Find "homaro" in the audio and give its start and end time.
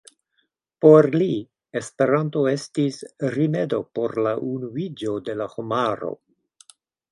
5.55-6.15